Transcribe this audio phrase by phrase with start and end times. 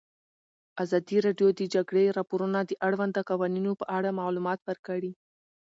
[0.83, 5.11] ازادي راډیو د د جګړې راپورونه د اړونده قوانینو په اړه معلومات ورکړي.